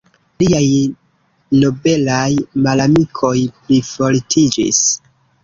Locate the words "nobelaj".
1.63-2.31